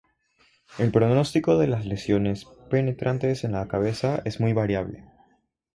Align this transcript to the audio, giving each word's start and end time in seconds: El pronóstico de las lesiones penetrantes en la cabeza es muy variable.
El 0.79 0.89
pronóstico 0.91 1.59
de 1.59 1.67
las 1.67 1.85
lesiones 1.85 2.47
penetrantes 2.71 3.43
en 3.43 3.51
la 3.51 3.67
cabeza 3.67 4.23
es 4.25 4.39
muy 4.39 4.51
variable. 4.51 5.05